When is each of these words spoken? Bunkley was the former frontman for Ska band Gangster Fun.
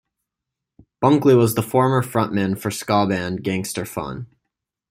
Bunkley 0.99 1.37
was 1.37 1.53
the 1.53 1.61
former 1.61 2.01
frontman 2.01 2.57
for 2.57 2.71
Ska 2.71 3.05
band 3.07 3.43
Gangster 3.43 3.85
Fun. 3.85 4.25